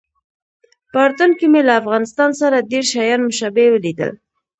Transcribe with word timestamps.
په 0.91 0.97
اردن 1.05 1.31
کې 1.39 1.45
مې 1.51 1.61
له 1.67 1.73
افغانستان 1.81 2.31
سره 2.41 2.67
ډېر 2.71 2.83
شیان 2.91 3.21
مشابه 3.29 3.63
ولیدل. 3.71 4.11